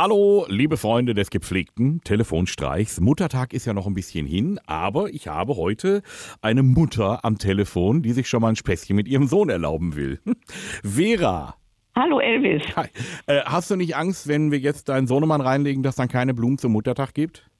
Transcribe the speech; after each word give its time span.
Hallo, 0.00 0.46
liebe 0.48 0.76
Freunde 0.76 1.12
des 1.12 1.28
gepflegten 1.28 2.00
Telefonstreichs. 2.04 3.00
Muttertag 3.00 3.52
ist 3.52 3.66
ja 3.66 3.74
noch 3.74 3.88
ein 3.88 3.94
bisschen 3.94 4.28
hin, 4.28 4.60
aber 4.64 5.08
ich 5.08 5.26
habe 5.26 5.56
heute 5.56 6.02
eine 6.40 6.62
Mutter 6.62 7.24
am 7.24 7.36
Telefon, 7.36 8.00
die 8.00 8.12
sich 8.12 8.28
schon 8.28 8.42
mal 8.42 8.50
ein 8.50 8.54
Späßchen 8.54 8.94
mit 8.94 9.08
ihrem 9.08 9.26
Sohn 9.26 9.48
erlauben 9.48 9.96
will. 9.96 10.20
Vera. 10.84 11.56
Hallo 11.96 12.20
Elvis. 12.20 12.62
Hi. 12.76 12.86
Äh, 13.26 13.40
hast 13.44 13.72
du 13.72 13.74
nicht 13.74 13.96
Angst, 13.96 14.28
wenn 14.28 14.52
wir 14.52 14.60
jetzt 14.60 14.88
deinen 14.88 15.08
Sohnemann 15.08 15.40
reinlegen, 15.40 15.82
dass 15.82 15.96
dann 15.96 16.06
keine 16.06 16.32
Blumen 16.32 16.58
zum 16.58 16.70
Muttertag 16.70 17.12
gibt? 17.12 17.50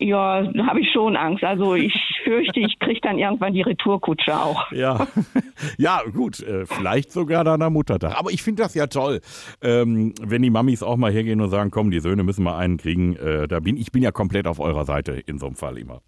Ja, 0.00 0.42
da 0.42 0.66
habe 0.66 0.80
ich 0.80 0.90
schon 0.92 1.16
Angst. 1.16 1.44
Also 1.44 1.76
ich 1.76 1.94
fürchte, 2.26 2.60
ich 2.60 2.78
kriege 2.78 3.00
dann 3.00 3.18
irgendwann 3.18 3.52
die 3.52 3.62
Retourkutsche 3.62 4.36
auch. 4.36 4.70
Ja, 4.72 5.06
ja 5.78 6.02
gut, 6.12 6.40
äh, 6.40 6.66
vielleicht 6.66 7.12
sogar 7.12 7.44
dann 7.44 7.62
am 7.62 7.74
Muttertag. 7.74 8.18
Aber 8.18 8.30
ich 8.30 8.42
finde 8.42 8.62
das 8.62 8.74
ja 8.74 8.88
toll, 8.88 9.20
ähm, 9.62 10.12
wenn 10.20 10.42
die 10.42 10.50
Mamis 10.50 10.82
auch 10.82 10.96
mal 10.96 11.12
hergehen 11.12 11.40
und 11.40 11.50
sagen, 11.50 11.70
komm, 11.70 11.90
die 11.90 12.00
Söhne 12.00 12.24
müssen 12.24 12.42
mal 12.42 12.58
einen 12.58 12.76
kriegen. 12.78 13.16
Äh, 13.16 13.46
da 13.46 13.60
bin 13.60 13.76
ich 13.76 13.92
bin 13.92 14.02
ja 14.02 14.10
komplett 14.10 14.46
auf 14.46 14.58
eurer 14.58 14.84
Seite 14.84 15.12
in 15.12 15.38
so 15.38 15.46
einem 15.46 15.56
Fall 15.56 15.78
immer. 15.78 16.00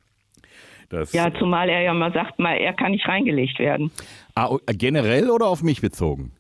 Das, 0.88 1.12
ja, 1.12 1.32
zumal 1.38 1.68
er 1.68 1.82
ja 1.82 1.92
mal 1.92 2.12
sagt, 2.12 2.38
mal 2.38 2.54
er 2.54 2.72
kann 2.72 2.92
nicht 2.92 3.06
reingelegt 3.06 3.58
werden. 3.58 3.90
Ah, 4.34 4.56
generell 4.66 5.30
oder 5.30 5.46
auf 5.46 5.62
mich 5.62 5.80
bezogen? 5.80 6.32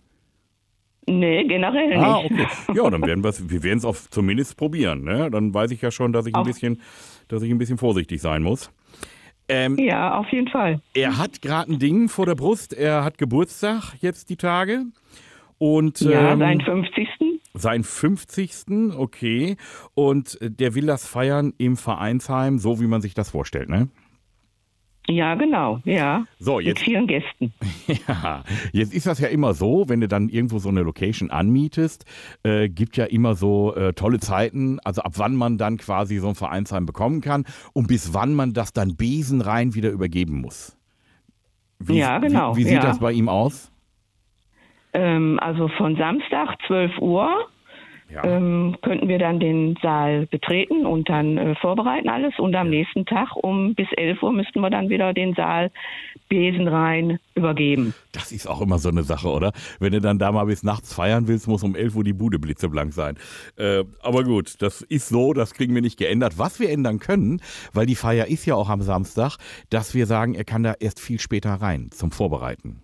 Nee, 1.06 1.44
generell 1.44 1.88
nicht. 1.88 1.98
Ah, 1.98 2.18
okay. 2.18 2.46
Ja, 2.74 2.90
dann 2.90 3.02
werden 3.06 3.22
wir 3.22 3.32
wir 3.50 3.62
werden 3.62 3.78
es 3.78 4.10
zumindest 4.10 4.56
probieren. 4.56 5.04
Ne? 5.04 5.30
Dann 5.30 5.54
weiß 5.54 5.70
ich 5.70 5.80
ja 5.80 5.90
schon, 5.90 6.12
dass 6.12 6.26
ich 6.26 6.34
ein 6.34 6.44
bisschen 6.44 6.80
dass 7.28 7.42
ich 7.42 7.50
ein 7.50 7.58
bisschen 7.58 7.78
vorsichtig 7.78 8.20
sein 8.20 8.42
muss. 8.42 8.70
Ähm, 9.48 9.78
ja, 9.78 10.14
auf 10.14 10.28
jeden 10.30 10.48
Fall. 10.48 10.80
Er 10.94 11.16
hat 11.16 11.40
gerade 11.40 11.72
ein 11.72 11.78
Ding 11.78 12.08
vor 12.08 12.26
der 12.26 12.34
Brust. 12.34 12.74
Er 12.74 13.04
hat 13.04 13.18
Geburtstag 13.18 13.94
jetzt 14.00 14.30
die 14.30 14.36
Tage. 14.36 14.84
Und, 15.58 16.00
ja, 16.00 16.32
ähm, 16.32 16.38
seinen 16.38 16.60
50. 16.60 17.08
Sein 17.54 17.82
50. 17.82 18.94
Okay. 18.96 19.56
Und 19.94 20.38
der 20.40 20.74
will 20.74 20.86
das 20.86 21.06
feiern 21.06 21.52
im 21.58 21.76
Vereinsheim, 21.76 22.58
so 22.58 22.80
wie 22.80 22.86
man 22.86 23.00
sich 23.00 23.14
das 23.14 23.30
vorstellt, 23.30 23.68
ne? 23.68 23.88
Ja, 25.10 25.34
genau, 25.36 25.80
ja. 25.84 26.26
So, 26.38 26.60
jetzt, 26.60 26.80
Mit 26.80 26.84
vielen 26.84 27.06
Gästen. 27.06 27.52
Ja, 28.06 28.44
jetzt 28.72 28.92
ist 28.92 29.06
das 29.06 29.18
ja 29.18 29.28
immer 29.28 29.54
so, 29.54 29.88
wenn 29.88 30.00
du 30.00 30.08
dann 30.08 30.28
irgendwo 30.28 30.58
so 30.58 30.68
eine 30.68 30.82
Location 30.82 31.30
anmietest, 31.30 32.04
äh, 32.42 32.68
gibt 32.68 32.98
ja 32.98 33.06
immer 33.06 33.34
so 33.34 33.74
äh, 33.74 33.94
tolle 33.94 34.20
Zeiten, 34.20 34.78
also 34.84 35.00
ab 35.02 35.12
wann 35.16 35.34
man 35.34 35.56
dann 35.56 35.78
quasi 35.78 36.18
so 36.18 36.28
ein 36.28 36.34
Vereinsheim 36.34 36.84
bekommen 36.84 37.22
kann 37.22 37.44
und 37.72 37.88
bis 37.88 38.12
wann 38.12 38.34
man 38.34 38.52
das 38.52 38.74
dann 38.74 38.96
besenrein 38.96 39.74
wieder 39.74 39.90
übergeben 39.90 40.42
muss. 40.42 40.76
Wie, 41.78 41.98
ja, 41.98 42.18
genau. 42.18 42.54
Wie, 42.54 42.60
wie 42.60 42.64
sieht 42.64 42.74
ja. 42.74 42.82
das 42.82 42.98
bei 42.98 43.12
ihm 43.12 43.30
aus? 43.30 43.72
Ähm, 44.92 45.38
also 45.40 45.68
von 45.68 45.96
Samstag 45.96 46.58
12 46.66 46.98
Uhr 46.98 47.48
ja. 48.12 48.24
ähm, 48.24 48.76
könnten 48.82 49.08
wir 49.08 49.18
dann 49.18 49.40
den 49.40 49.76
Saal 49.82 50.26
betreten 50.26 50.86
und 50.86 51.08
dann 51.08 51.38
äh, 51.38 51.54
vorbereiten 51.56 52.08
alles. 52.08 52.38
Und 52.38 52.54
am 52.54 52.70
nächsten 52.70 53.06
Tag 53.06 53.36
um 53.36 53.74
bis 53.74 53.88
11 53.96 54.22
Uhr 54.22 54.32
müssten 54.32 54.60
wir 54.60 54.70
dann 54.70 54.88
wieder 54.88 55.12
den 55.12 55.34
Saal 55.34 55.70
besenrein 56.28 57.18
übergeben. 57.34 57.94
Das 58.12 58.32
ist 58.32 58.46
auch 58.46 58.60
immer 58.60 58.78
so 58.78 58.88
eine 58.88 59.02
Sache, 59.02 59.28
oder? 59.28 59.52
Wenn 59.78 59.92
du 59.92 60.00
dann 60.00 60.18
da 60.18 60.32
mal 60.32 60.44
bis 60.44 60.62
nachts 60.62 60.92
feiern 60.92 61.28
willst, 61.28 61.48
muss 61.48 61.62
um 61.62 61.74
11 61.74 61.96
Uhr 61.96 62.04
die 62.04 62.12
Bude 62.12 62.38
blitzeblank 62.38 62.92
sein. 62.92 63.16
Äh, 63.56 63.84
aber 64.02 64.24
gut, 64.24 64.60
das 64.60 64.82
ist 64.82 65.08
so, 65.08 65.32
das 65.32 65.54
kriegen 65.54 65.74
wir 65.74 65.82
nicht 65.82 65.98
geändert. 65.98 66.38
Was 66.38 66.60
wir 66.60 66.70
ändern 66.70 66.98
können, 66.98 67.40
weil 67.72 67.86
die 67.86 67.94
Feier 67.94 68.26
ist 68.26 68.46
ja 68.46 68.54
auch 68.54 68.68
am 68.68 68.82
Samstag, 68.82 69.36
dass 69.70 69.94
wir 69.94 70.06
sagen, 70.06 70.34
er 70.34 70.44
kann 70.44 70.62
da 70.62 70.74
erst 70.78 71.00
viel 71.00 71.20
später 71.20 71.54
rein 71.54 71.90
zum 71.90 72.10
Vorbereiten. 72.10 72.82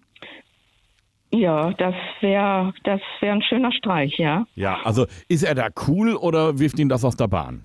Ja, 1.35 1.73
das 1.73 1.95
wäre 2.21 2.73
das 2.85 3.01
wär 3.21 3.33
ein 3.33 3.43
schöner 3.43 3.73
Streich, 3.73 4.17
ja. 4.19 4.47
Ja, 4.55 4.79
also 4.85 5.07
ist 5.29 5.43
er 5.43 5.55
da 5.55 5.69
cool 5.89 6.15
oder 6.15 6.59
wirft 6.59 6.79
ihn 6.79 6.89
das 6.89 7.05
aus 7.05 7.17
der 7.17 7.29
Bahn? 7.29 7.65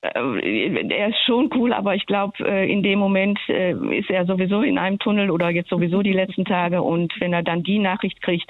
Äh, 0.00 0.86
er 0.90 1.08
ist 1.08 1.18
schon 1.26 1.50
cool, 1.56 1.72
aber 1.72 1.96
ich 1.96 2.06
glaube, 2.06 2.38
äh, 2.46 2.70
in 2.70 2.84
dem 2.84 3.00
Moment 3.00 3.40
äh, 3.48 3.72
ist 3.98 4.08
er 4.08 4.26
sowieso 4.26 4.62
in 4.62 4.78
einem 4.78 5.00
Tunnel 5.00 5.28
oder 5.32 5.50
jetzt 5.50 5.70
sowieso 5.70 6.02
die 6.02 6.12
letzten 6.12 6.44
Tage. 6.44 6.80
Und 6.82 7.12
wenn 7.18 7.32
er 7.32 7.42
dann 7.42 7.64
die 7.64 7.80
Nachricht 7.80 8.22
kriegt, 8.22 8.48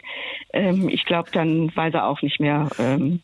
ähm, 0.52 0.90
ich 0.90 1.06
glaube, 1.06 1.30
dann 1.32 1.74
weiß 1.74 1.94
er 1.94 2.06
auch 2.06 2.20
nicht 2.20 2.38
mehr. 2.38 2.68
Ähm, 2.78 3.20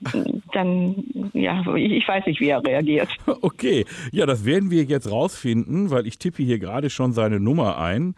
dann, 0.55 1.05
ja, 1.35 1.63
ich 1.77 2.09
weiß 2.09 2.25
nicht, 2.25 2.41
wie 2.41 2.49
er 2.49 2.65
reagiert. 2.65 3.09
Okay, 3.43 3.85
ja, 4.13 4.25
das 4.25 4.47
werden 4.47 4.71
wir 4.71 4.85
jetzt 4.85 5.11
rausfinden, 5.11 5.91
weil 5.91 6.07
ich 6.07 6.19
tippe 6.19 6.43
hier 6.43 6.59
gerade 6.59 6.89
schon 6.89 7.13
seine 7.13 7.41
Nummer 7.41 7.79
ein. 7.79 8.15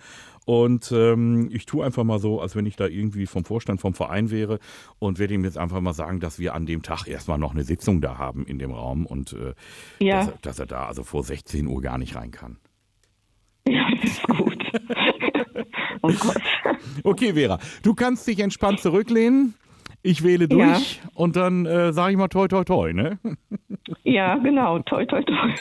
Und 0.47 0.93
ähm, 0.93 1.49
ich 1.53 1.67
tue 1.67 1.85
einfach 1.85 2.05
mal 2.05 2.21
so, 2.21 2.41
als 2.41 2.55
wenn 2.55 2.67
ich 2.67 2.77
da 2.77 2.87
irgendwie 2.87 3.27
vom 3.27 3.45
Vorstand 3.45 3.81
vom 3.81 3.95
Verein 3.95 4.31
wäre 4.31 4.61
und 5.01 5.19
werde 5.19 5.35
ihm 5.35 5.43
jetzt 5.43 5.59
einfach 5.59 5.81
mal 5.81 5.93
sagen, 5.93 6.21
dass 6.21 6.39
wir 6.39 6.55
an 6.55 6.67
dem 6.67 6.83
Tag 6.83 7.09
erstmal 7.09 7.37
noch 7.37 7.53
eine 7.53 7.65
Sitzung 7.65 8.01
da 8.01 8.17
haben 8.17 8.47
in 8.47 8.61
dem 8.61 8.71
Raum 8.71 9.07
und 9.07 9.33
äh, 9.33 9.55
ja. 9.99 10.27
dass, 10.27 10.41
dass, 10.43 10.59
er 10.61 10.67
da 10.67 10.87
also 10.87 11.03
vor 11.03 11.25
16 11.25 11.67
Uhr 11.67 11.83
gar 11.83 11.99
nicht 11.99 12.15
rein 12.15 12.31
kann. 12.31 12.59
Ja, 13.67 13.89
das 13.91 14.05
ist 14.05 14.23
gut. 14.23 14.65
oh 16.03 16.13
Gott. 16.13 16.43
Okay, 17.03 17.35
Vera, 17.35 17.59
du 17.83 17.95
kannst 17.95 18.29
dich 18.29 18.39
entspannt 18.39 18.79
zurücklehnen. 18.79 19.55
Ich 20.03 20.23
wähle 20.23 20.47
durch 20.47 21.01
ja. 21.03 21.11
und 21.15 21.35
dann 21.35 21.67
äh, 21.67 21.93
sage 21.93 22.13
ich 22.13 22.19
mal 22.19 22.29
toi 22.29 22.47
toi 22.47 22.63
toi, 22.63 22.93
ne? 22.93 23.19
Ja, 24.05 24.37
genau, 24.37 24.79
toi 24.79 25.05
toi 25.07 25.23
toi. 25.23 25.53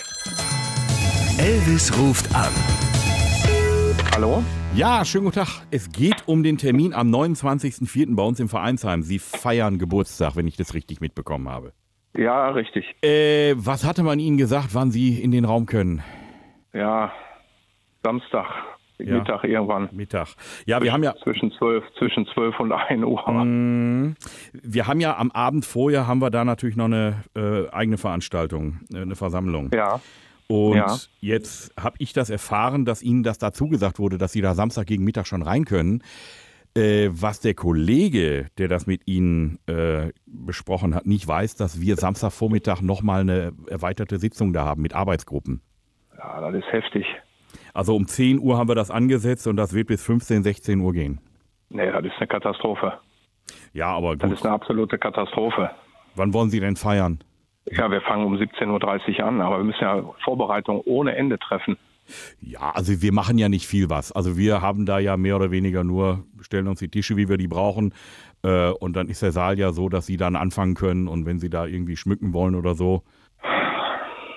Elvis 1.40 1.92
ruft 1.98 2.36
an. 2.36 2.52
Hallo? 4.16 4.42
Ja, 4.74 5.04
schönen 5.04 5.26
guten 5.26 5.40
Tag. 5.40 5.66
Es 5.72 5.92
geht 5.92 6.26
um 6.26 6.42
den 6.42 6.58
Termin 6.58 6.94
am 6.94 7.14
29.04. 7.14 8.16
bei 8.16 8.24
uns 8.24 8.40
im 8.40 8.48
Vereinsheim. 8.48 9.02
Sie 9.02 9.20
feiern 9.20 9.78
Geburtstag, 9.78 10.38
wenn 10.38 10.48
ich 10.48 10.56
das 10.56 10.74
richtig 10.74 11.02
mitbekommen 11.02 11.50
habe. 11.50 11.74
Ja, 12.16 12.48
richtig. 12.52 12.96
Äh, 13.04 13.56
was 13.58 13.84
hatte 13.84 14.04
man 14.04 14.20
Ihnen 14.20 14.38
gesagt, 14.38 14.70
wann 14.72 14.90
Sie 14.90 15.22
in 15.22 15.32
den 15.32 15.44
Raum 15.44 15.66
können? 15.66 16.02
Ja, 16.72 17.12
Samstag. 18.06 18.46
Ja. 19.00 19.18
Mittag 19.18 19.44
irgendwann. 19.44 19.90
Mittag. 19.92 20.30
Ja, 20.66 20.82
wir 20.82 20.94
haben 20.94 21.04
ja. 21.04 21.14
Zwischen 21.22 21.52
12, 21.52 21.84
zwischen 22.00 22.26
12 22.28 22.58
und 22.62 22.72
1 22.72 23.04
Uhr. 23.04 23.30
Mm, 23.30 24.16
wir 24.54 24.88
haben 24.88 25.02
ja 25.02 25.18
am 25.18 25.30
Abend 25.32 25.66
vorher 25.66 26.08
haben 26.08 26.20
wir 26.20 26.30
da 26.30 26.46
natürlich 26.46 26.78
noch 26.78 26.86
eine 26.86 27.26
äh, 27.36 27.68
eigene 27.70 27.98
Veranstaltung, 27.98 28.80
äh, 28.94 29.02
eine 29.02 29.18
Versammlung. 29.18 29.72
Ja. 29.74 30.00
Und 30.48 30.76
ja. 30.76 30.98
jetzt 31.22 31.74
habe 31.80 31.96
ich 32.00 32.14
das 32.14 32.30
erfahren, 32.30 32.86
dass 32.86 33.02
Ihnen 33.02 33.24
das 33.24 33.38
dazu 33.38 33.68
gesagt 33.68 34.00
wurde, 34.00 34.18
dass 34.18 34.32
Sie 34.32 34.42
da 34.42 34.54
Samstag 34.54 34.88
gegen 34.88 35.04
Mittag 35.04 35.28
schon 35.28 35.42
rein 35.42 35.66
können. 35.66 36.04
Äh, 36.78 37.10
was 37.12 37.40
der 37.40 37.54
Kollege, 37.54 38.48
der 38.58 38.68
das 38.68 38.86
mit 38.86 39.08
Ihnen 39.08 39.60
äh, 39.66 40.12
besprochen 40.26 40.94
hat, 40.94 41.06
nicht 41.06 41.26
weiß, 41.26 41.56
dass 41.56 41.80
wir 41.80 41.96
Samstagvormittag 41.96 42.82
nochmal 42.82 43.22
eine 43.22 43.54
erweiterte 43.70 44.20
Sitzung 44.20 44.52
da 44.52 44.66
haben 44.66 44.82
mit 44.82 44.94
Arbeitsgruppen. 44.94 45.62
Ja, 46.18 46.42
das 46.42 46.56
ist 46.56 46.72
heftig. 46.72 47.06
Also 47.74 47.96
um 47.96 48.08
10 48.08 48.40
Uhr 48.40 48.58
haben 48.58 48.68
wir 48.68 48.76
das 48.76 48.92
angesetzt 48.92 49.48
und 49.48 49.56
das 49.56 49.74
wird 49.74 49.88
bis 49.88 50.04
15, 50.04 50.44
16 50.44 50.80
Uhr 50.82 50.92
gehen. 50.92 51.22
Nee, 51.70 51.90
das 51.92 52.04
ist 52.04 52.14
eine 52.18 52.28
Katastrophe. 52.28 53.00
Ja, 53.74 53.88
aber 53.88 54.12
gut. 54.12 54.24
Das 54.24 54.32
ist 54.32 54.46
eine 54.46 54.54
absolute 54.54 54.98
Katastrophe. 54.98 55.72
Wann 56.16 56.34
wollen 56.34 56.50
Sie 56.50 56.60
denn 56.60 56.76
feiern? 56.76 57.20
Ja, 57.72 57.90
wir 57.90 58.02
fangen 58.02 58.26
um 58.26 58.36
17.30 58.36 59.20
Uhr 59.20 59.26
an, 59.26 59.42
aber 59.42 59.58
wir 59.58 59.64
müssen 59.64 59.82
ja 59.82 60.04
Vorbereitungen 60.24 60.82
ohne 60.86 61.16
Ende 61.16 61.40
treffen. 61.40 61.78
Ja, 62.40 62.72
also 62.72 63.02
wir 63.02 63.12
machen 63.12 63.38
ja 63.40 63.50
nicht 63.50 63.66
viel 63.66 63.90
was. 63.90 64.12
Also 64.12 64.38
wir 64.38 64.62
haben 64.62 64.86
da 64.86 65.00
ja 65.00 65.18
mehr 65.18 65.36
oder 65.36 65.50
weniger 65.50 65.84
nur, 65.84 66.24
stellen 66.42 66.68
uns 66.68 66.80
die 66.80 66.90
Tische, 66.90 67.18
wie 67.18 67.28
wir 67.28 67.38
die 67.38 67.48
brauchen. 67.48 67.94
Äh, 68.44 68.70
und 68.70 68.96
dann 68.96 69.08
ist 69.08 69.24
der 69.24 69.32
Saal 69.32 69.58
ja 69.58 69.72
so, 69.72 69.90
dass 69.90 70.06
sie 70.06 70.18
dann 70.18 70.36
anfangen 70.36 70.76
können 70.76 71.08
und 71.08 71.26
wenn 71.26 71.40
sie 71.40 71.50
da 71.50 71.66
irgendwie 71.66 71.98
schmücken 71.98 72.34
wollen 72.34 72.54
oder 72.54 72.76
so. 72.76 73.04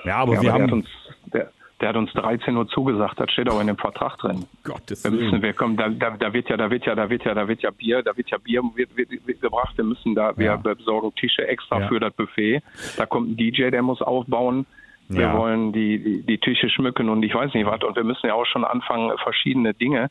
Ja, 0.05 0.17
aber 0.17 0.35
ja, 0.35 0.43
wir 0.43 0.55
aber 0.55 0.63
haben. 0.63 0.87
Der 1.27 1.51
der, 1.81 1.91
hat 1.91 1.97
uns 1.97 2.13
13 2.13 2.57
Uhr 2.57 2.67
zugesagt, 2.69 3.21
das 3.21 3.31
steht 3.31 3.49
auch 3.49 3.61
in 3.61 3.67
dem 3.67 3.77
Vertrag 3.77 4.19
drin. 4.19 4.45
Gottes 4.65 5.05
wir 5.05 5.11
müssen, 5.11 5.43
wir 5.43 5.53
kommen, 5.53 5.77
da, 5.77 5.89
da, 5.89 6.11
da, 6.11 6.33
wird 6.33 6.49
ja, 6.49 6.57
da 6.57 6.71
wird 6.71 6.85
ja, 6.87 6.95
da 6.95 7.09
wird 7.09 7.25
ja, 7.25 7.35
da 7.35 7.49
wird 7.49 7.63
ja 7.63 7.71
Bier, 7.71 8.03
da 8.03 8.17
wird 8.17 8.31
ja 8.31 8.39
Bier 8.39 8.63
wird, 8.75 8.97
wird, 8.97 9.11
wird 9.27 9.41
gebracht. 9.41 9.77
Wir 9.77 9.85
müssen 9.85 10.15
da, 10.15 10.37
wir 10.37 10.57
besorgen 10.57 11.15
Tische 11.15 11.47
extra 11.47 11.81
ja. 11.81 11.89
für 11.89 12.01
das 12.01 12.13
Buffet. 12.15 12.63
Da 12.97 13.07
kommt 13.07 13.31
ein 13.31 13.37
DJ, 13.37 13.71
der 13.71 13.83
muss 13.83 14.03
aufbauen. 14.03 14.67
Wir 15.09 15.23
ja. 15.23 15.39
wollen 15.39 15.73
die, 15.73 16.03
die, 16.03 16.23
die 16.23 16.39
Tische 16.39 16.69
schmücken 16.69 17.09
und 17.09 17.23
ich 17.23 17.35
weiß 17.35 17.55
nicht 17.55 17.67
was. 17.67 17.83
Und 17.83 17.97
wir 17.97 18.05
müssen 18.05 18.27
ja 18.27 18.35
auch 18.35 18.45
schon 18.45 18.65
anfangen, 18.65 19.17
verschiedene 19.19 19.73
Dinge 19.73 20.11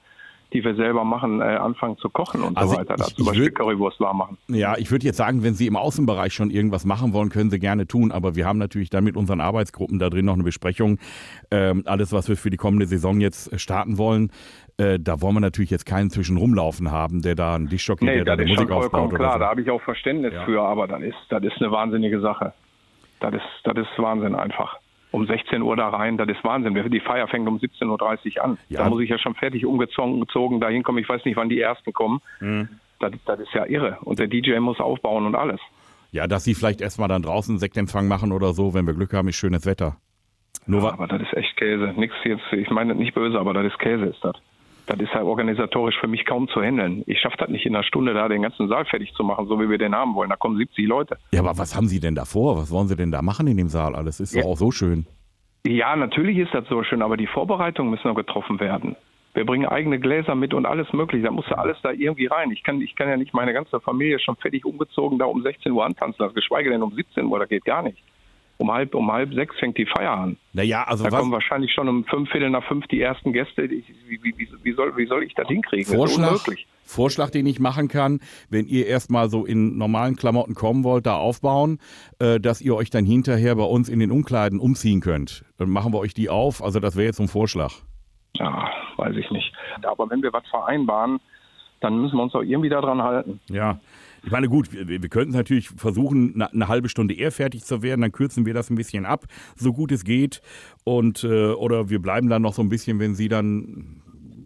die 0.53 0.63
wir 0.63 0.75
selber 0.75 1.03
machen, 1.03 1.41
äh, 1.41 1.43
anfangen 1.43 1.97
zu 1.97 2.09
kochen 2.09 2.41
und 2.41 2.57
also 2.57 2.73
so 2.73 2.79
weiter. 2.79 2.95
Ich, 2.99 3.15
zum 3.15 3.25
Beispiel 3.25 3.45
würd, 3.45 3.55
Currywurst 3.55 3.99
warm 3.99 4.17
machen. 4.17 4.37
Ja, 4.47 4.77
ich 4.77 4.91
würde 4.91 5.05
jetzt 5.05 5.17
sagen, 5.17 5.43
wenn 5.43 5.53
Sie 5.53 5.67
im 5.67 5.75
Außenbereich 5.75 6.33
schon 6.33 6.49
irgendwas 6.49 6.85
machen 6.85 7.13
wollen, 7.13 7.29
können 7.29 7.49
Sie 7.49 7.59
gerne 7.59 7.87
tun. 7.87 8.11
Aber 8.11 8.35
wir 8.35 8.45
haben 8.45 8.57
natürlich 8.57 8.89
dann 8.89 9.03
mit 9.03 9.17
unseren 9.17 9.41
Arbeitsgruppen 9.41 9.99
da 9.99 10.09
drin 10.09 10.25
noch 10.25 10.35
eine 10.35 10.43
Besprechung. 10.43 10.99
Ähm, 11.51 11.83
alles, 11.85 12.13
was 12.13 12.29
wir 12.29 12.37
für 12.37 12.49
die 12.49 12.57
kommende 12.57 12.85
Saison 12.85 13.19
jetzt 13.19 13.59
starten 13.59 13.97
wollen. 13.97 14.31
Äh, 14.77 14.99
da 14.99 15.21
wollen 15.21 15.35
wir 15.35 15.39
natürlich 15.41 15.71
jetzt 15.71 15.85
keinen 15.85 16.09
zwischen 16.09 16.37
rumlaufen 16.37 16.91
haben, 16.91 17.21
der 17.21 17.35
da 17.35 17.55
einen 17.55 17.67
Dischjockey, 17.67 18.05
nee, 18.05 18.23
der 18.23 18.37
da 18.37 18.45
Musik 18.45 18.71
aufbaut. 18.71 19.15
Klar, 19.15 19.33
so. 19.33 19.39
da 19.39 19.49
habe 19.49 19.61
ich 19.61 19.69
auch 19.69 19.81
Verständnis 19.81 20.33
ja. 20.33 20.45
für, 20.45 20.61
aber 20.61 20.87
dann 20.87 21.03
ist, 21.03 21.17
das 21.29 21.43
ist 21.43 21.59
eine 21.59 21.71
wahnsinnige 21.71 22.21
Sache. 22.21 22.53
Das 23.19 23.33
ist, 23.33 23.41
das 23.63 23.75
ist 23.77 23.87
Wahnsinn 23.97 24.35
einfach 24.35 24.77
um 25.11 25.25
16 25.25 25.61
Uhr 25.61 25.75
da 25.75 25.89
rein, 25.89 26.17
das 26.17 26.27
ist 26.27 26.43
Wahnsinn. 26.43 26.73
Die 26.91 26.99
Feier 26.99 27.27
fängt 27.27 27.47
um 27.47 27.57
17.30 27.57 28.37
Uhr 28.37 28.43
an. 28.43 28.57
Ja. 28.69 28.83
Da 28.83 28.89
muss 28.89 29.01
ich 29.01 29.09
ja 29.09 29.17
schon 29.17 29.35
fertig 29.35 29.65
umgezogen 29.65 30.59
dahin 30.59 30.83
kommen. 30.83 30.97
Ich 30.97 31.09
weiß 31.09 31.23
nicht, 31.25 31.37
wann 31.37 31.49
die 31.49 31.61
ersten 31.61 31.93
kommen. 31.93 32.21
Mhm. 32.39 32.69
Das, 32.99 33.11
das 33.25 33.39
ist 33.39 33.53
ja 33.53 33.65
irre. 33.65 33.97
Und 34.01 34.19
der 34.19 34.27
DJ 34.27 34.59
muss 34.59 34.79
aufbauen 34.79 35.25
und 35.25 35.35
alles. 35.35 35.59
Ja, 36.11 36.27
dass 36.27 36.43
sie 36.43 36.55
vielleicht 36.55 36.81
erstmal 36.81 37.07
dann 37.07 37.21
draußen 37.21 37.59
Sektempfang 37.59 38.07
machen 38.07 38.31
oder 38.31 38.53
so, 38.53 38.73
wenn 38.73 38.87
wir 38.87 38.93
Glück 38.93 39.13
haben, 39.13 39.27
ist 39.27 39.35
schönes 39.35 39.65
Wetter. 39.65 39.97
Nur 40.65 40.83
ja, 40.83 40.93
aber 40.93 41.07
das 41.07 41.21
ist 41.21 41.33
echt 41.33 41.55
Käse. 41.57 41.93
Nix 41.95 42.13
jetzt, 42.23 42.43
ich 42.51 42.69
meine 42.69 42.95
nicht 42.95 43.13
böse, 43.13 43.39
aber 43.39 43.53
das 43.53 43.65
ist 43.65 43.79
Käse 43.79 44.05
ist 44.05 44.23
das. 44.23 44.35
Das 44.87 44.97
ist 45.01 45.13
halt 45.13 45.25
organisatorisch 45.25 45.99
für 45.99 46.07
mich 46.07 46.25
kaum 46.25 46.47
zu 46.47 46.61
handeln. 46.61 47.03
Ich 47.07 47.19
schaffe 47.19 47.35
das 47.37 47.49
nicht 47.49 47.65
in 47.65 47.75
einer 47.75 47.83
Stunde 47.83 48.13
da 48.13 48.29
den 48.29 48.41
ganzen 48.41 48.69
Saal 48.69 48.85
fertig 48.85 49.13
zu 49.13 49.23
machen, 49.23 49.45
so 49.47 49.59
wie 49.59 49.69
wir 49.69 49.77
den 49.77 49.93
haben 49.93 50.15
wollen. 50.15 50.29
Da 50.29 50.37
kommen 50.37 50.57
70 50.57 50.87
Leute. 50.87 51.17
Ja, 51.33 51.41
aber 51.41 51.57
was 51.57 51.75
haben 51.75 51.87
Sie 51.87 51.99
denn 51.99 52.15
da 52.15 52.23
vor? 52.23 52.57
Was 52.57 52.71
wollen 52.71 52.87
Sie 52.87 52.95
denn 52.95 53.11
da 53.11 53.21
machen 53.21 53.47
in 53.47 53.57
dem 53.57 53.67
Saal 53.67 53.95
alles? 53.95 54.21
Ist 54.21 54.33
ja. 54.33 54.41
doch 54.41 54.51
auch 54.51 54.57
so 54.57 54.71
schön. 54.71 55.05
Ja, 55.65 55.93
natürlich 55.97 56.37
ist 56.37 56.53
das 56.53 56.65
so 56.69 56.83
schön, 56.83 57.01
aber 57.01 57.17
die 57.17 57.27
Vorbereitungen 57.27 57.91
müssen 57.91 58.07
noch 58.07 58.15
getroffen 58.15 58.61
werden. 58.61 58.95
Wir 59.33 59.45
bringen 59.45 59.67
eigene 59.67 59.99
Gläser 59.99 60.35
mit 60.35 60.53
und 60.53 60.65
alles 60.65 60.91
mögliche. 60.93 61.25
Da 61.25 61.31
muss 61.31 61.45
ja 61.49 61.57
alles 61.57 61.77
da 61.83 61.91
irgendwie 61.91 62.27
rein. 62.27 62.49
Ich 62.51 62.63
kann, 62.63 62.79
ich 62.81 62.95
kann 62.95 63.09
ja 63.09 63.17
nicht 63.17 63.33
meine 63.33 63.51
ganze 63.51 63.81
Familie 63.81 64.19
schon 64.19 64.37
fertig 64.37 64.65
umgezogen 64.65 65.19
da 65.19 65.25
um 65.25 65.43
16 65.43 65.73
Uhr 65.73 65.85
antanzen 65.85 66.23
lassen, 66.23 66.33
geschweige 66.33 66.69
denn 66.69 66.81
um 66.81 66.93
17 66.93 67.25
Uhr, 67.25 67.39
das 67.39 67.49
geht 67.49 67.65
gar 67.65 67.83
nicht 67.83 68.01
um 68.57 68.71
halb, 68.71 68.95
um 68.95 69.11
halb 69.11 69.33
sechs 69.33 69.55
fängt 69.59 69.77
die 69.77 69.85
Feier 69.85 70.11
an. 70.11 70.37
Naja, 70.53 70.83
also 70.83 71.03
da 71.03 71.11
was? 71.11 71.19
kommen 71.19 71.31
wahrscheinlich 71.31 71.71
schon 71.71 71.87
um 71.87 72.05
fünf 72.05 72.29
Viertel 72.31 72.49
nach 72.49 72.63
fünf 72.67 72.87
die 72.87 73.01
ersten 73.01 73.33
Gäste. 73.33 73.63
Ich, 73.63 73.85
wie, 74.07 74.19
wie, 74.23 74.49
wie, 74.63 74.73
soll, 74.73 74.97
wie 74.97 75.05
soll 75.05 75.23
ich 75.23 75.33
das 75.35 75.47
hinkriegen? 75.47 75.85
Vorschlag, 75.85 76.43
das 76.43 76.55
Vorschlag, 76.83 77.29
den 77.29 77.45
ich 77.45 77.59
machen 77.59 77.87
kann, 77.87 78.19
wenn 78.49 78.67
ihr 78.67 78.87
erstmal 78.87 79.29
so 79.29 79.45
in 79.45 79.77
normalen 79.77 80.15
Klamotten 80.15 80.55
kommen 80.55 80.83
wollt, 80.83 81.05
da 81.05 81.15
aufbauen, 81.15 81.79
äh, 82.19 82.39
dass 82.39 82.61
ihr 82.61 82.75
euch 82.75 82.89
dann 82.89 83.05
hinterher 83.05 83.55
bei 83.55 83.63
uns 83.63 83.89
in 83.89 83.99
den 83.99 84.11
Umkleiden 84.11 84.59
umziehen 84.59 85.01
könnt. 85.01 85.45
Dann 85.57 85.69
machen 85.69 85.93
wir 85.93 85.99
euch 85.99 86.13
die 86.13 86.29
auf. 86.29 86.63
Also 86.63 86.79
das 86.79 86.95
wäre 86.95 87.05
jetzt 87.05 87.19
ein 87.19 87.27
Vorschlag. 87.27 87.73
Ja, 88.37 88.69
weiß 88.97 89.15
ich 89.15 89.29
nicht. 89.31 89.53
Aber 89.83 90.09
wenn 90.09 90.23
wir 90.23 90.33
was 90.33 90.47
vereinbaren, 90.49 91.19
dann 91.81 92.01
müssen 92.01 92.15
wir 92.17 92.23
uns 92.23 92.33
auch 92.33 92.41
irgendwie 92.41 92.69
daran 92.69 93.03
halten. 93.03 93.39
Ja, 93.49 93.79
ich 94.27 94.31
meine, 94.33 94.49
gut, 94.49 94.73
wir, 94.73 95.01
wir 95.01 95.09
könnten 95.09 95.31
natürlich 95.31 95.69
versuchen, 95.69 96.33
eine, 96.35 96.51
eine, 96.51 96.67
halbe 96.67 96.89
Stunde 96.89 97.13
eher 97.13 97.31
fertig 97.31 97.63
zu 97.63 97.81
werden, 97.81 98.01
dann 98.01 98.11
kürzen 98.11 98.45
wir 98.45 98.53
das 98.53 98.69
ein 98.69 98.75
bisschen 98.75 99.05
ab, 99.05 99.23
so 99.55 99.71
gut 99.71 99.89
es 99.93 100.03
geht. 100.03 100.41
Und 100.83 101.23
äh, 101.23 101.53
oder 101.53 101.89
wir 101.89 102.01
bleiben 102.01 102.27
dann 102.27 102.41
noch 102.41 102.53
so 102.53 102.61
ein 102.61 102.67
bisschen, 102.67 102.99
wenn 102.99 103.15
Sie 103.15 103.29
dann 103.29 104.01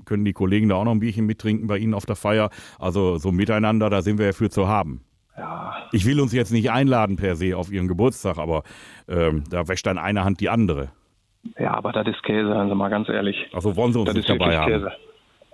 können 0.06 0.24
die 0.24 0.34
Kollegen 0.34 0.70
da 0.70 0.76
auch 0.76 0.84
noch 0.84 0.92
ein 0.92 1.00
Bierchen 1.00 1.26
mittrinken 1.26 1.66
bei 1.66 1.80
Ihnen 1.80 1.96
auf 1.96 2.06
der 2.06 2.16
Feier. 2.16 2.52
Also 2.78 3.18
so 3.18 3.32
miteinander, 3.32 3.90
da 3.90 4.04
sind 4.04 4.20
wir 4.20 4.28
ja 4.28 4.34
für 4.34 4.52
zu 4.52 4.68
haben. 4.68 5.04
Ja. 5.36 5.74
Ich 5.94 6.06
will 6.06 6.20
uns 6.20 6.32
jetzt 6.32 6.52
nicht 6.52 6.70
einladen 6.70 7.16
per 7.16 7.36
se 7.36 7.58
auf 7.58 7.72
Ihren 7.72 7.88
Geburtstag, 7.88 8.38
aber 8.38 8.62
ähm, 9.08 9.46
da 9.50 9.68
wäscht 9.68 9.88
dann 9.88 9.98
eine 9.98 10.24
Hand 10.24 10.42
die 10.42 10.50
andere. 10.50 10.90
Ja, 11.58 11.74
aber 11.74 11.92
das 11.92 12.06
ist 12.06 12.22
Käse, 12.22 12.56
also 12.56 12.76
mal 12.76 12.90
ganz 12.90 13.10
ehrlich. 13.10 13.48
Also 13.52 13.76
wollen 13.76 13.94
Sie 13.94 14.00
uns 14.00 14.10
das 14.10 14.16
nicht 14.16 14.30
dabei 14.30 14.60
haben? 14.60 14.72
Käse. 14.72 14.92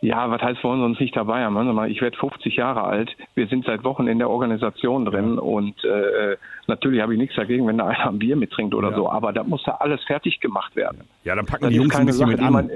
Ja, 0.02 0.30
was 0.30 0.42
heißt, 0.42 0.64
wollen 0.64 0.80
Sie 0.80 0.86
uns 0.86 1.00
nicht 1.00 1.16
dabei 1.16 1.44
haben? 1.44 1.86
Ich 1.86 2.02
werde 2.02 2.16
50 2.18 2.56
Jahre 2.56 2.84
alt. 2.84 3.10
Wir 3.34 3.48
sind 3.48 3.66
seit 3.66 3.84
Wochen 3.84 4.08
in 4.08 4.20
der 4.20 4.30
Organisation 4.30 5.06
drin 5.06 5.40
und 5.40 5.84
äh, 5.84 6.38
natürlich 6.68 7.02
habe 7.02 7.14
ich 7.14 7.20
nichts 7.20 7.36
dagegen, 7.36 7.66
wenn 7.66 7.80
da 7.80 7.88
einer 7.88 8.10
ein 8.10 8.20
Bier 8.20 8.36
mittrinkt 8.36 8.76
oder 8.76 8.92
ja. 8.92 8.96
so, 8.96 9.10
aber 9.10 9.34
da 9.34 9.44
muss 9.44 9.66
ja 9.66 9.76
alles 9.80 10.04
fertig 10.04 10.40
gemacht 10.40 10.76
werden. 10.76 11.02
Ja, 11.24 11.36
dann 11.36 11.48
packen 11.48 11.64
das 11.64 11.72
die 11.72 11.78
Jungs 11.78 11.96
ein 11.96 12.06
bisschen 12.06 12.20
Sache, 12.20 12.32
mit 12.32 12.42
an. 12.42 12.54
Man, 12.54 12.70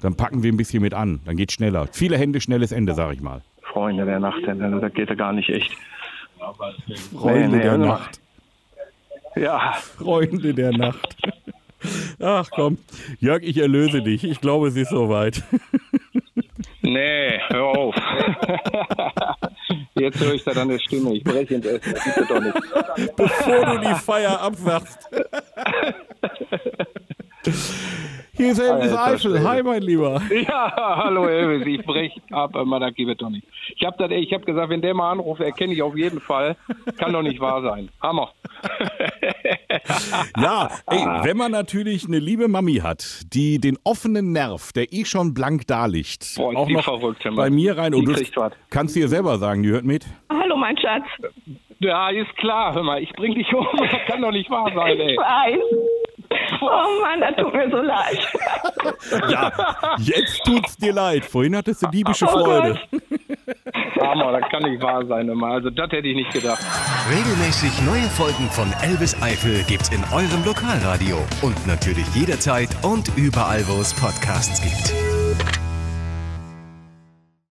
dann 0.00 0.16
packen 0.16 0.42
wir 0.42 0.50
ein 0.50 0.56
bisschen 0.56 0.82
mit 0.82 0.94
an. 0.94 1.20
Dann 1.26 1.36
geht 1.36 1.52
schneller. 1.52 1.86
Viele 1.92 2.16
Hände, 2.16 2.40
schnelles 2.40 2.72
Ende, 2.72 2.94
sag 2.94 3.12
ich 3.12 3.20
mal. 3.20 3.42
Freunde 3.60 4.06
der 4.06 4.20
Nacht, 4.20 4.40
das 4.46 4.92
geht 4.94 5.10
ja 5.10 5.14
gar 5.14 5.34
nicht 5.34 5.50
echt. 5.50 5.70
Freunde 7.12 7.48
nee, 7.48 7.56
nee, 7.56 7.62
der 7.62 7.78
Nacht. 7.78 8.20
Ja. 9.34 9.72
Freunde 9.98 10.54
der 10.54 10.72
Nacht. 10.72 11.16
Ach 12.20 12.48
komm, 12.50 12.78
Jörg, 13.20 13.42
ich 13.42 13.58
erlöse 13.58 14.02
dich. 14.02 14.24
Ich 14.24 14.40
glaube, 14.40 14.68
es 14.68 14.76
ist 14.76 14.90
soweit. 14.90 15.42
Nee, 16.96 17.40
hör 17.48 17.64
auf. 17.64 17.94
Jetzt 19.96 20.18
höre 20.18 20.32
ich 20.32 20.44
da 20.44 20.54
deine 20.54 20.80
Stimme. 20.80 21.14
Ich 21.14 21.24
breche 21.24 21.56
ins 21.56 21.66
Essen. 21.66 21.92
Das 21.92 22.04
gibt 22.04 22.30
doch 22.30 22.40
nicht. 22.40 22.54
Bevor 23.16 23.66
du 23.66 23.80
die 23.80 23.94
Feier 23.96 24.40
abwachst. 24.40 25.10
Hier 28.32 28.52
ist 28.52 28.58
Elvis 28.58 28.92
Alter, 28.92 29.12
Eifel. 29.14 29.46
Hi, 29.46 29.62
mein 29.62 29.82
Lieber. 29.82 30.22
Ja, 30.30 30.72
hallo 31.04 31.26
Elvis. 31.26 31.66
Ich 31.66 31.84
breche 31.84 32.18
ab, 32.30 32.56
aber 32.56 32.80
das 32.80 32.94
geht 32.94 33.20
doch 33.20 33.28
nicht. 33.28 33.46
Ich 33.76 33.84
habe 33.84 34.02
hab 34.04 34.46
gesagt, 34.46 34.70
wenn 34.70 34.80
der 34.80 34.94
mal 34.94 35.12
anruft, 35.12 35.42
erkenne 35.42 35.74
ich 35.74 35.82
auf 35.82 35.96
jeden 35.96 36.20
Fall. 36.20 36.56
Kann 36.96 37.12
doch 37.12 37.22
nicht 37.22 37.40
wahr 37.40 37.60
sein. 37.60 37.90
Hammer. 38.00 38.32
Ja, 40.36 40.70
ey, 40.86 40.98
wenn 41.22 41.36
man 41.36 41.52
natürlich 41.52 42.06
eine 42.06 42.18
liebe 42.18 42.48
Mami 42.48 42.76
hat, 42.76 43.22
die 43.32 43.58
den 43.58 43.78
offenen 43.84 44.32
Nerv, 44.32 44.72
der 44.72 44.92
eh 44.92 45.04
schon 45.04 45.34
blank 45.34 45.66
da 45.66 45.86
liegt, 45.86 46.34
Boah, 46.36 46.56
auch 46.56 46.68
noch 46.68 46.84
verrückt, 46.84 47.26
bei 47.34 47.50
mir 47.50 47.76
rein. 47.76 47.94
Und 47.94 48.06
du 48.06 48.50
kannst 48.70 48.96
dir 48.96 49.08
selber 49.08 49.38
sagen, 49.38 49.62
die 49.62 49.70
hört 49.70 49.84
mit. 49.84 50.06
Hallo, 50.30 50.56
mein 50.56 50.76
Schatz. 50.78 51.04
Ja, 51.78 52.08
ist 52.08 52.34
klar, 52.36 52.74
hör 52.74 52.82
mal, 52.82 53.02
ich 53.02 53.12
bring 53.12 53.34
dich 53.34 53.52
um. 53.54 53.66
Das 53.78 54.00
kann 54.06 54.22
doch 54.22 54.32
nicht 54.32 54.50
wahr 54.50 54.70
sein, 54.74 54.98
ey. 54.98 55.12
Ich 55.12 55.18
weiß. 55.18 55.60
Oh 56.60 57.02
Mann, 57.02 57.20
das 57.20 57.36
tut 57.36 57.54
mir 57.54 57.70
so 57.70 57.76
leid. 57.76 58.18
Ja, 59.30 59.52
jetzt 59.98 60.44
tut's 60.44 60.76
dir 60.76 60.92
leid. 60.92 61.24
Vorhin 61.24 61.56
hattest 61.56 61.82
du 61.82 61.86
diebische 61.88 62.24
oh 62.26 62.28
Freude. 62.28 62.80
Hammer, 64.06 64.38
das 64.38 64.48
kann 64.50 64.62
nicht 64.62 64.82
wahr 64.82 65.04
sein. 65.06 65.28
Also 65.42 65.70
das 65.70 65.90
hätte 65.90 66.06
ich 66.08 66.16
nicht 66.16 66.32
gedacht. 66.32 66.64
Regelmäßig 67.10 67.82
neue 67.82 68.08
Folgen 68.10 68.48
von 68.50 68.72
Elvis 68.82 69.20
Eifel 69.20 69.62
gibt's 69.64 69.88
in 69.90 70.02
eurem 70.12 70.44
Lokalradio. 70.44 71.18
Und 71.42 71.66
natürlich 71.66 72.06
jederzeit 72.14 72.68
und 72.82 73.10
überall, 73.16 73.66
wo 73.66 73.80
es 73.80 73.92
Podcasts 73.94 74.62
gibt. 74.62 75.05